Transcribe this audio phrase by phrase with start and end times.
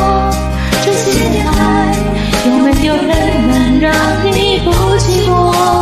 [0.85, 1.97] 这些年来
[2.47, 3.91] 有没有人能让
[4.27, 5.82] 你不寂寞？